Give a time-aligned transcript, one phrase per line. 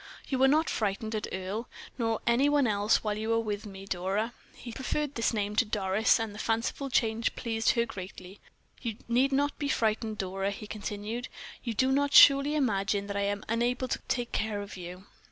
[0.29, 3.85] "You are not frightened at Earle, nor any one else, while you are with me,
[3.85, 8.39] Dora?" He preferred this name to Doris, and the fanciful change pleased her greatly.
[8.81, 11.27] "You need not be frightened, Dora," He continued.
[11.63, 15.05] "You do not surely imagine that I am unable to take care of you?"